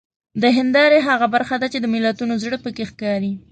[0.41, 3.33] د هیندارې هغه برخه ده چې د ملتونو زړه پکې ښکاري.